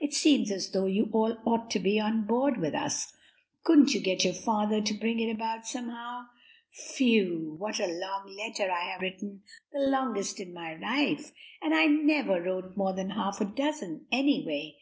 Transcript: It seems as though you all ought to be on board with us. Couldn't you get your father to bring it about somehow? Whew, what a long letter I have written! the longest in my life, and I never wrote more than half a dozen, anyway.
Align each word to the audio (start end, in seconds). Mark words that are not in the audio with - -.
It 0.00 0.12
seems 0.12 0.50
as 0.50 0.72
though 0.72 0.86
you 0.86 1.08
all 1.12 1.36
ought 1.46 1.70
to 1.70 1.78
be 1.78 2.00
on 2.00 2.26
board 2.26 2.56
with 2.60 2.74
us. 2.74 3.14
Couldn't 3.62 3.94
you 3.94 4.00
get 4.00 4.24
your 4.24 4.34
father 4.34 4.80
to 4.80 4.92
bring 4.92 5.20
it 5.20 5.30
about 5.32 5.68
somehow? 5.68 6.24
Whew, 6.96 7.54
what 7.58 7.78
a 7.78 7.86
long 7.86 8.26
letter 8.36 8.72
I 8.72 8.90
have 8.90 9.02
written! 9.02 9.42
the 9.72 9.86
longest 9.88 10.40
in 10.40 10.52
my 10.52 10.74
life, 10.74 11.30
and 11.62 11.72
I 11.76 11.84
never 11.86 12.42
wrote 12.42 12.76
more 12.76 12.92
than 12.92 13.10
half 13.10 13.40
a 13.40 13.44
dozen, 13.44 14.06
anyway. 14.10 14.74